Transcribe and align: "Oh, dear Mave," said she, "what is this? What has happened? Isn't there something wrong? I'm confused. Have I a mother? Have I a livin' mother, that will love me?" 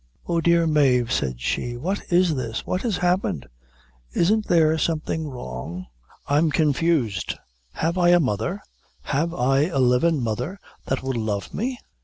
"Oh, 0.25 0.41
dear 0.41 0.65
Mave," 0.65 1.11
said 1.11 1.39
she, 1.39 1.77
"what 1.77 2.01
is 2.11 2.33
this? 2.33 2.65
What 2.65 2.81
has 2.81 2.97
happened? 3.05 3.47
Isn't 4.13 4.47
there 4.47 4.75
something 4.79 5.27
wrong? 5.29 5.85
I'm 6.25 6.49
confused. 6.49 7.35
Have 7.73 7.99
I 7.99 8.09
a 8.09 8.19
mother? 8.19 8.63
Have 9.03 9.31
I 9.31 9.65
a 9.67 9.77
livin' 9.77 10.19
mother, 10.23 10.59
that 10.87 11.03
will 11.03 11.13
love 11.13 11.53
me?" 11.53 11.77